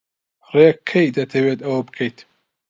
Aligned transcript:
ڕێک 0.51 0.77
کەی 0.89 1.09
دەتەوێت 1.17 1.59
ئەوە 1.65 1.81
بکەیت؟ 1.87 2.17